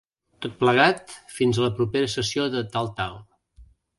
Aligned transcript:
Tot 0.45 0.53
plegat, 0.61 1.13
fins 1.33 1.59
a 1.59 1.63
la 1.65 1.69
propera 1.81 2.09
sessió 2.15 2.47
de 2.57 2.63
tal-tal. 2.77 3.23